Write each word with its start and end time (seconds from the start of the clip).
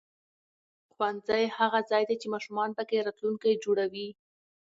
ښوونځی 0.93 1.43
هغه 1.57 1.79
ځای 1.89 2.03
دی 2.09 2.15
چې 2.21 2.27
ماشومان 2.33 2.69
پکې 2.77 2.97
راتلونکی 3.07 3.61
جوړوي 3.63 4.07